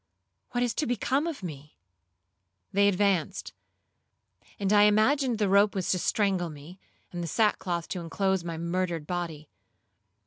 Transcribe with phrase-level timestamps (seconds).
[0.49, 1.77] —what is to become of me?'
[2.73, 3.53] They advanced,
[4.59, 6.79] and I imagined the rope was to strangle me,
[7.13, 9.47] and the sackcloth to inclose my murdered body.